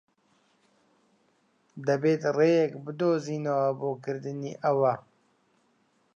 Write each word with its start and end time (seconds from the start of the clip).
دەبێت 1.87 2.21
ڕێیەک 2.37 2.73
بدۆزینەوە 2.85 3.67
بۆ 3.79 3.91
کردنی 4.03 4.53
ئەوە. 4.63 4.93